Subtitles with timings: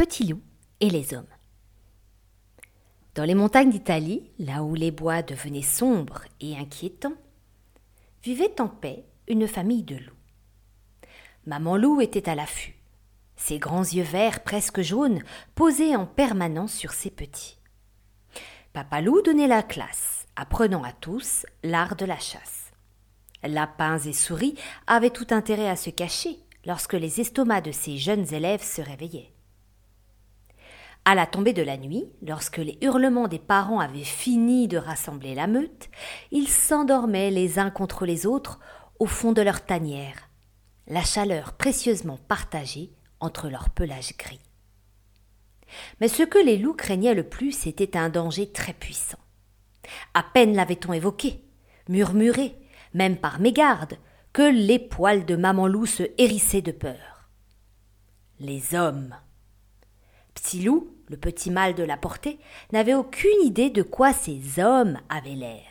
[0.00, 0.40] Petit loup
[0.80, 1.28] et les hommes.
[3.14, 7.18] Dans les montagnes d'Italie, là où les bois devenaient sombres et inquiétants,
[8.22, 10.16] vivait en paix une famille de loups.
[11.44, 12.76] Maman loup était à l'affût,
[13.36, 15.22] ses grands yeux verts presque jaunes
[15.54, 17.58] posés en permanence sur ses petits.
[18.72, 22.72] Papa loup donnait la classe, apprenant à tous l'art de la chasse.
[23.42, 24.54] Lapins et souris
[24.86, 29.34] avaient tout intérêt à se cacher lorsque les estomacs de ces jeunes élèves se réveillaient.
[31.04, 35.34] À la tombée de la nuit, lorsque les hurlements des parents avaient fini de rassembler
[35.34, 35.88] la meute,
[36.30, 38.60] ils s'endormaient les uns contre les autres
[38.98, 40.28] au fond de leur tanière,
[40.86, 44.40] la chaleur précieusement partagée entre leur pelage gris.
[46.00, 49.18] Mais ce que les loups craignaient le plus était un danger très puissant.
[50.14, 51.42] À peine l'avait-on évoqué,
[51.88, 52.54] murmuré,
[52.92, 53.94] même par mégarde,
[54.32, 57.28] que les poils de maman loup se hérissaient de peur.
[58.38, 59.14] Les hommes.
[60.64, 62.38] Loup, le petit mâle de la portée,
[62.72, 65.62] n'avait aucune idée de quoi ces hommes avaient l'air.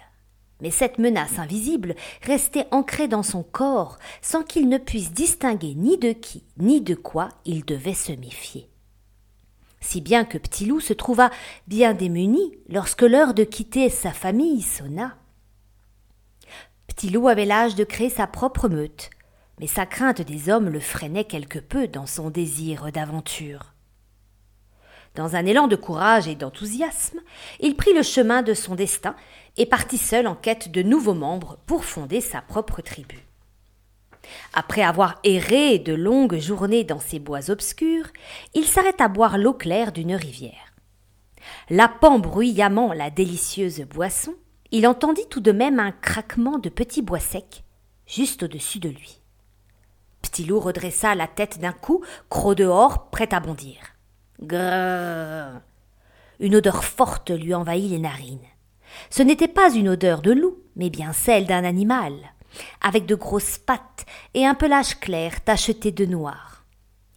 [0.61, 5.97] Mais cette menace invisible restait ancrée dans son corps sans qu'il ne puisse distinguer ni
[5.97, 8.69] de qui ni de quoi il devait se méfier.
[9.81, 11.29] Si bien que Petit Loup se trouva
[11.67, 15.16] bien démuni lorsque l'heure de quitter sa famille sonna.
[16.88, 19.09] Petit Loup avait l'âge de créer sa propre meute,
[19.59, 23.73] mais sa crainte des hommes le freinait quelque peu dans son désir d'aventure.
[25.15, 27.19] Dans un élan de courage et d'enthousiasme,
[27.59, 29.16] il prit le chemin de son destin
[29.57, 33.19] et partit seul en quête de nouveaux membres pour fonder sa propre tribu.
[34.53, 38.07] Après avoir erré de longues journées dans ces bois obscurs,
[38.53, 40.73] il s'arrêta boire l'eau claire d'une rivière.
[41.69, 44.35] Lapant bruyamment la délicieuse boisson,
[44.71, 47.63] il entendit tout de même un craquement de petits bois secs
[48.09, 49.21] juste au-dessus de lui.
[50.21, 53.77] Petit loup redressa la tête d'un coup, croc dehors, prêt à bondir.
[54.41, 55.61] Une
[56.55, 58.39] odeur forte lui envahit les narines.
[59.09, 62.13] Ce n'était pas une odeur de loup, mais bien celle d'un animal,
[62.81, 66.66] avec de grosses pattes et un pelage clair tacheté de noir.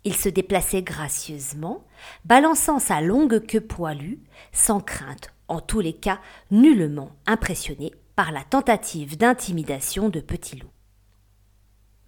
[0.04, 1.84] Il se déplaçait gracieusement,
[2.24, 4.18] balançant sa longue queue poilue,
[4.52, 10.70] sans crainte, en tous les cas nullement impressionné par la tentative d'intimidation de Petit Loup.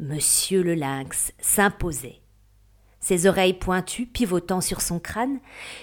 [0.00, 2.20] Monsieur le lynx s'imposait
[3.04, 5.38] ses oreilles pointues pivotant sur son crâne,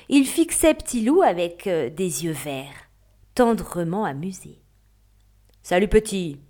[0.09, 2.90] il fixait Petit Loup avec euh, des yeux verts,
[3.36, 4.59] tendrement amusés.
[5.62, 6.42] Salut petit.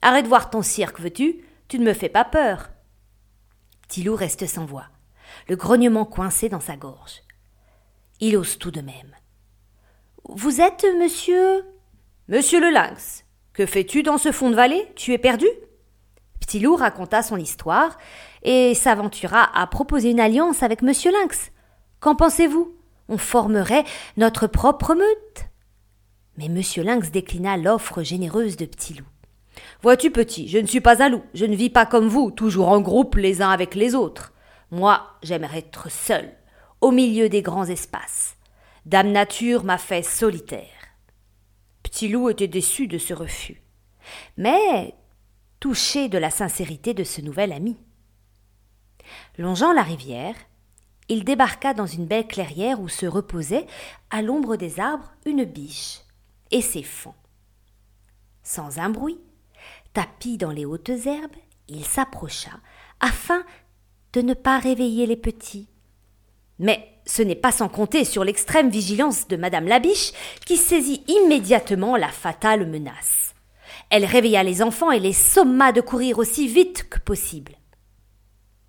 [0.00, 1.44] Arrête de voir ton cirque, veux-tu?
[1.66, 2.70] Tu ne me fais pas peur.
[3.88, 4.86] Petit Loup reste sans voix,
[5.48, 7.22] le grognement coincé dans sa gorge.
[8.20, 9.16] Il ose tout de même.
[10.28, 11.64] Vous êtes monsieur?
[12.28, 13.24] Monsieur le lynx.
[13.54, 14.86] Que fais-tu dans ce fond de vallée?
[14.94, 15.48] Tu es perdu?
[16.42, 17.96] Petit Loup raconta son histoire
[18.42, 21.52] et s'aventura à proposer une alliance avec Monsieur Lynx.
[22.00, 22.74] Qu'en pensez-vous?
[23.08, 23.84] On formerait
[24.16, 25.46] notre propre meute.
[26.36, 29.06] Mais Monsieur Lynx déclina l'offre généreuse de Petit Loup.
[29.82, 32.70] Vois-tu, petit, je ne suis pas un loup, je ne vis pas comme vous, toujours
[32.70, 34.32] en groupe les uns avec les autres.
[34.72, 36.32] Moi, j'aimerais être seul,
[36.80, 38.36] au milieu des grands espaces.
[38.84, 40.66] Dame Nature m'a fait solitaire.
[41.84, 43.62] Petit loup était déçu de ce refus,
[44.36, 44.94] mais
[45.62, 47.76] touché de la sincérité de ce nouvel ami.
[49.38, 50.34] Longeant la rivière,
[51.08, 53.68] il débarqua dans une belle clairière où se reposait,
[54.10, 56.00] à l'ombre des arbres, une biche
[56.50, 57.14] et ses fans.
[58.42, 59.20] Sans un bruit,
[59.92, 61.36] tapi dans les hautes herbes,
[61.68, 62.58] il s'approcha
[62.98, 63.44] afin
[64.14, 65.68] de ne pas réveiller les petits.
[66.58, 70.12] Mais ce n'est pas sans compter sur l'extrême vigilance de Madame la biche
[70.44, 73.32] qui saisit immédiatement la fatale menace.
[73.92, 77.52] Elle réveilla les enfants et les somma de courir aussi vite que possible.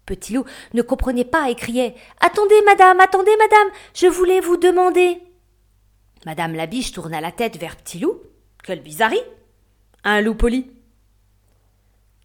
[0.05, 5.23] Petit loup ne comprenait pas et criait Attendez, madame, attendez, madame, je voulais vous demander.
[6.25, 8.19] Madame la biche tourna la tête vers Petit loup.
[8.65, 9.23] Quelle bizarrerie
[10.03, 10.69] Un loup poli.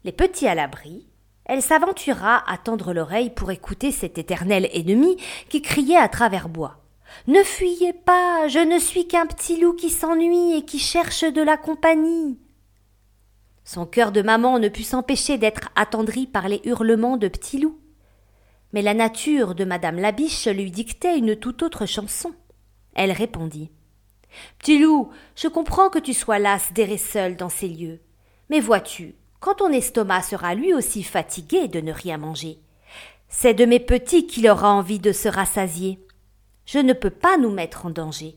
[0.03, 1.07] Les petits à l'abri,
[1.45, 5.15] elle s'aventura à tendre l'oreille pour écouter cet éternel ennemi
[5.47, 6.81] qui criait à travers bois.
[7.27, 11.41] Ne fuyez pas, je ne suis qu'un petit loup qui s'ennuie et qui cherche de
[11.41, 12.37] la compagnie.
[13.71, 17.79] Son cœur de maman ne put s'empêcher d'être attendri par les hurlements de Petit Loup.
[18.73, 22.33] Mais la nature de Madame Labiche lui dictait une toute autre chanson.
[22.95, 23.69] Elle répondit.
[24.57, 27.99] Petit loup, je comprends que tu sois lasse d'errer seul dans ces lieux.
[28.49, 32.57] Mais vois-tu, quand ton estomac sera lui aussi fatigué de ne rien manger,
[33.27, 36.03] c'est de mes petits qu'il aura envie de se rassasier.
[36.65, 38.35] Je ne peux pas nous mettre en danger.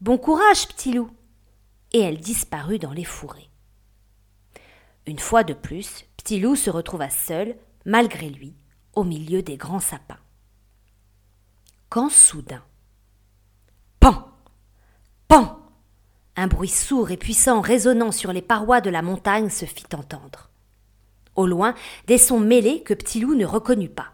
[0.00, 1.10] Bon courage, petit loup.
[1.92, 3.50] Et elle disparut dans les fourrés.
[5.08, 7.56] Une fois de plus, Petit Loup se retrouva seul,
[7.86, 8.52] malgré lui,
[8.92, 10.18] au milieu des grands sapins.
[11.88, 12.62] quand soudain.
[14.00, 14.28] Pan
[15.26, 15.60] Pan
[16.36, 20.50] Un bruit sourd et puissant résonnant sur les parois de la montagne se fit entendre.
[21.36, 21.74] Au loin,
[22.06, 24.12] des sons mêlés que Petit Loup ne reconnut pas.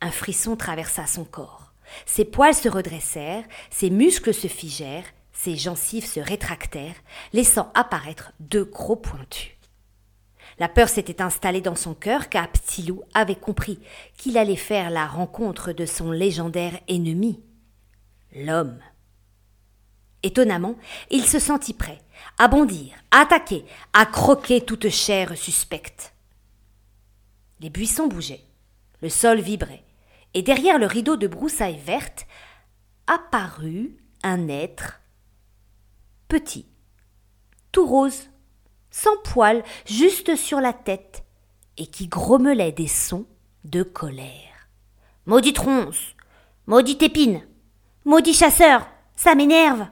[0.00, 1.74] Un frisson traversa son corps.
[2.06, 6.96] Ses poils se redressèrent, ses muscles se figèrent, ses gencives se rétractèrent,
[7.34, 9.57] laissant apparaître deux gros pointus.
[10.58, 13.78] La peur s'était installée dans son cœur car Ptilou avait compris
[14.16, 17.40] qu'il allait faire la rencontre de son légendaire ennemi,
[18.34, 18.80] l'homme.
[20.24, 20.76] Étonnamment,
[21.10, 22.00] il se sentit prêt
[22.38, 26.12] à bondir, à attaquer, à croquer toute chair suspecte.
[27.60, 28.44] Les buissons bougeaient,
[29.00, 29.84] le sol vibrait,
[30.34, 32.26] et derrière le rideau de broussailles vertes
[33.06, 35.00] apparut un être
[36.26, 36.66] petit,
[37.70, 38.28] tout rose,
[38.90, 41.24] sans poils, juste sur la tête,
[41.76, 43.26] et qui grommelait des sons
[43.64, 44.68] de colère.
[45.26, 46.14] Maudite ronce,
[46.66, 47.46] maudite épine,
[48.04, 49.86] maudit chasseur, ça m'énerve.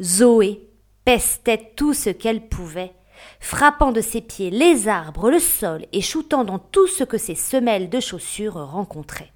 [0.00, 0.68] Zoé
[1.04, 2.92] pestait tout ce qu'elle pouvait,
[3.40, 7.34] frappant de ses pieds les arbres, le sol et shootant dans tout ce que ses
[7.34, 9.32] semelles de chaussures rencontraient.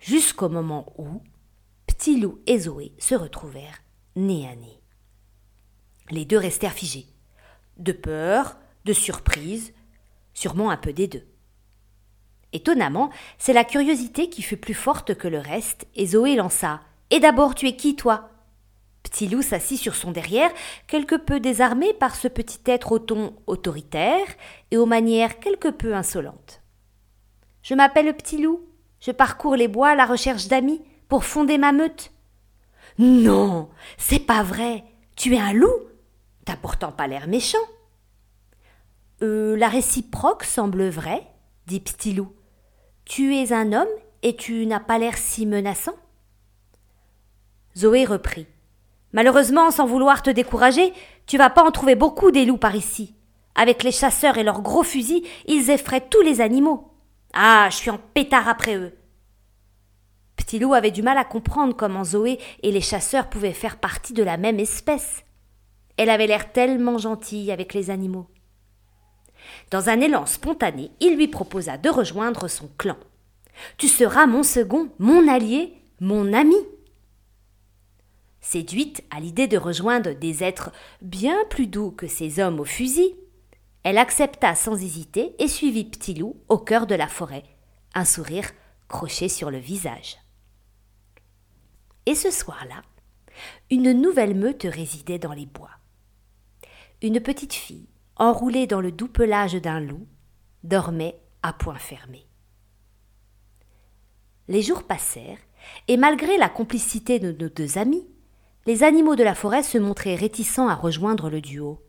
[0.00, 1.22] Jusqu'au moment où
[1.86, 3.82] Petit Loup et Zoé se retrouvèrent
[4.16, 4.81] nez à nez.
[6.10, 7.06] Les deux restèrent figés,
[7.78, 9.72] de peur, de surprise,
[10.34, 11.26] sûrement un peu des deux.
[12.52, 16.80] Étonnamment, c'est la curiosité qui fut plus forte que le reste, et Zoé lança.
[17.10, 18.28] Et d'abord, tu es qui, toi?
[19.02, 20.50] Petit loup s'assit sur son derrière,
[20.86, 24.26] quelque peu désarmé par ce petit être au ton autoritaire
[24.70, 26.62] et aux manières quelque peu insolentes.
[27.62, 28.60] Je m'appelle Petit loup,
[29.00, 32.12] je parcours les bois à la recherche d'amis pour fonder ma meute.
[32.98, 34.84] Non, c'est pas vrai.
[35.16, 35.68] Tu es un loup
[36.44, 37.58] T'as pourtant pas l'air méchant.
[39.22, 41.26] Euh, la réciproque semble vraie,
[41.66, 42.32] dit Petit Loup.
[43.04, 43.88] Tu es un homme
[44.22, 45.94] et tu n'as pas l'air si menaçant.
[47.76, 48.46] Zoé reprit.
[49.12, 50.92] Malheureusement, sans vouloir te décourager,
[51.26, 53.14] tu vas pas en trouver beaucoup des loups par ici.
[53.54, 56.92] Avec les chasseurs et leurs gros fusils, ils effraient tous les animaux.
[57.34, 58.96] Ah, je suis en pétard après eux.
[60.36, 64.12] Petit loup avait du mal à comprendre comment Zoé et les chasseurs pouvaient faire partie
[64.12, 65.24] de la même espèce.
[66.02, 68.26] Elle avait l'air tellement gentille avec les animaux.
[69.70, 72.96] Dans un élan spontané, il lui proposa de rejoindre son clan.
[73.76, 76.56] Tu seras mon second, mon allié, mon ami.
[78.40, 80.72] Séduite à l'idée de rejoindre des êtres
[81.02, 83.14] bien plus doux que ces hommes au fusil,
[83.84, 87.44] elle accepta sans hésiter et suivit Petit Loup au cœur de la forêt,
[87.94, 88.50] un sourire
[88.88, 90.16] croché sur le visage.
[92.06, 92.82] Et ce soir-là,
[93.70, 95.70] une nouvelle meute résidait dans les bois
[97.02, 100.06] une petite fille, enroulée dans le doux pelage d'un loup,
[100.62, 102.26] dormait à point fermé.
[104.48, 105.38] Les jours passèrent,
[105.88, 108.06] et malgré la complicité de nos deux amis,
[108.66, 111.80] les animaux de la forêt se montraient réticents à rejoindre le duo.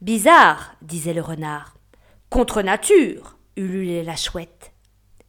[0.00, 1.76] Bizarre, disait le renard.
[2.30, 4.72] Contre nature, ululait la chouette.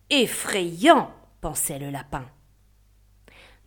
[0.09, 1.11] Effrayant,
[1.41, 2.25] pensait le lapin.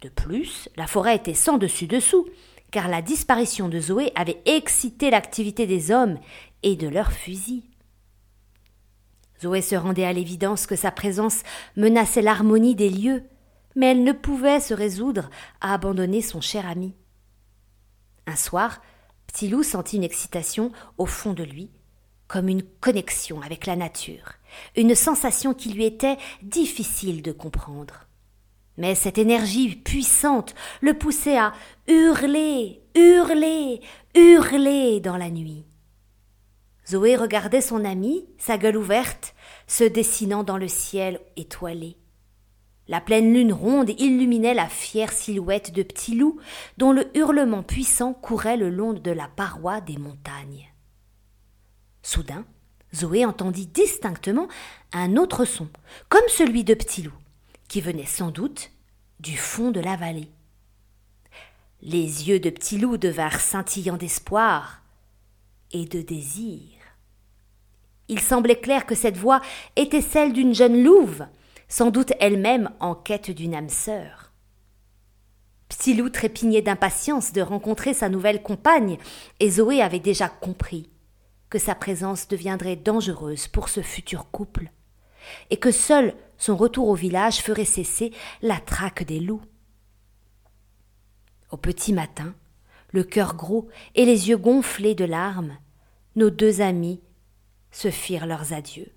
[0.03, 2.27] De plus, la forêt était sans dessus dessous,
[2.71, 6.19] car la disparition de Zoé avait excité l'activité des hommes
[6.63, 7.65] et de leurs fusils.
[9.41, 11.43] Zoé se rendait à l'évidence que sa présence
[11.77, 13.25] menaçait l'harmonie des lieux,
[13.75, 16.95] mais elle ne pouvait se résoudre à abandonner son cher ami.
[18.27, 18.81] Un soir,
[19.27, 21.71] Petit Loup sentit une excitation au fond de lui,
[22.27, 24.35] comme une connexion avec la nature,
[24.77, 28.07] une sensation qui lui était difficile de comprendre.
[28.81, 31.53] Mais cette énergie puissante le poussait à
[31.87, 33.83] hurler, hurler,
[34.15, 35.67] hurler dans la nuit.
[36.89, 39.35] Zoé regardait son ami, sa gueule ouverte,
[39.67, 41.99] se dessinant dans le ciel étoilé.
[42.89, 46.41] La pleine lune ronde illuminait la fière silhouette de Petit Loup,
[46.79, 50.73] dont le hurlement puissant courait le long de la paroi des montagnes.
[52.03, 52.47] Soudain,
[52.95, 54.49] Zoé entendit distinctement
[54.95, 55.69] un autre son,
[56.09, 57.13] comme celui de Petit Loup
[57.71, 58.73] qui venait sans doute
[59.21, 60.29] du fond de la vallée.
[61.83, 64.83] Les yeux de Petit Loup devinrent scintillants d'espoir
[65.71, 66.73] et de désir.
[68.09, 69.41] Il semblait clair que cette voix
[69.77, 71.27] était celle d'une jeune louve,
[71.69, 74.33] sans doute elle-même en quête d'une âme sœur.
[75.69, 78.99] Petit Loup trépignait d'impatience de rencontrer sa nouvelle compagne,
[79.39, 80.91] et Zoé avait déjà compris
[81.51, 84.73] que sa présence deviendrait dangereuse pour ce futur couple,
[85.51, 89.43] et que seul son retour au village ferait cesser la traque des loups.
[91.51, 92.35] Au petit matin,
[92.93, 95.59] le cœur gros et les yeux gonflés de larmes,
[96.17, 97.01] nos deux amis
[97.71, 98.91] se firent leurs adieux.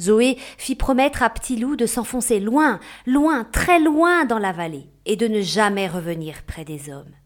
[0.00, 4.86] Zoé fit promettre à Petit Loup de s'enfoncer loin, loin, très loin dans la vallée,
[5.06, 7.16] et de ne jamais revenir près des hommes.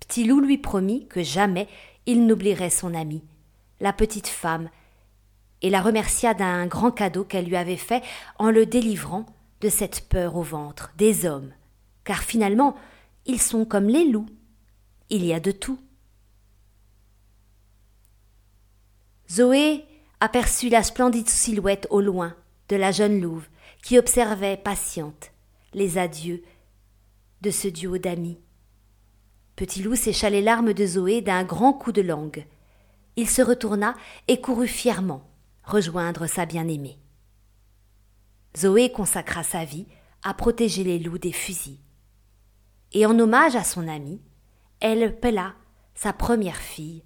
[0.00, 1.68] Petit Loup lui promit que jamais
[2.06, 3.22] il n'oublierait son amie,
[3.78, 4.68] la petite femme,
[5.64, 8.02] et la remercia d'un grand cadeau qu'elle lui avait fait
[8.38, 9.24] en le délivrant
[9.62, 11.54] de cette peur au ventre des hommes,
[12.04, 12.76] car finalement
[13.24, 14.28] ils sont comme les loups,
[15.08, 15.78] il y a de tout.
[19.30, 19.86] Zoé
[20.20, 22.36] aperçut la splendide silhouette au loin
[22.68, 23.48] de la jeune louve
[23.82, 25.32] qui observait patiente
[25.72, 26.42] les adieux
[27.40, 28.38] de ce duo d'amis.
[29.56, 32.44] Petit loup sécha les larmes de Zoé d'un grand coup de langue.
[33.16, 33.94] Il se retourna
[34.28, 35.26] et courut fièrement
[35.64, 36.98] rejoindre sa bien-aimée.
[38.56, 39.86] Zoé consacra sa vie
[40.22, 41.80] à protéger les loups des fusils.
[42.92, 44.22] Et en hommage à son amie,
[44.80, 45.54] elle pela
[45.94, 47.02] sa première fille,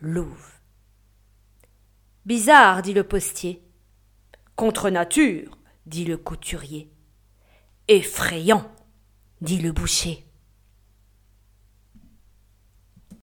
[0.00, 0.52] Louve.
[2.26, 3.62] Bizarre, dit le postier.
[4.56, 6.90] Contre nature, dit le couturier.
[7.88, 8.70] Effrayant,
[9.40, 10.23] dit le boucher.